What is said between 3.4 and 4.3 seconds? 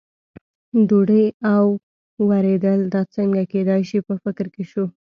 کېدای شي، په